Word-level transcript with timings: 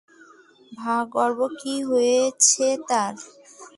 ভার্গব 0.71 1.37
কী 1.59 1.75
হয়েছে 1.89 2.67
তার? 2.89 3.13